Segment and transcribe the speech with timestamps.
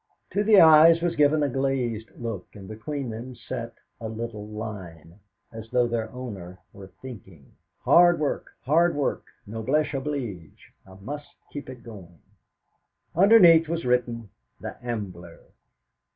[0.31, 5.19] To the eyes was given a glazed look, and between them set a little line,
[5.51, 7.51] as though their owner were thinking:
[7.85, 9.25] '.ard work, hard work!
[9.45, 10.73] Noblesse oblige.
[10.87, 12.17] I must keep it going!'
[13.15, 15.39] Underneath was written: "The Ambler."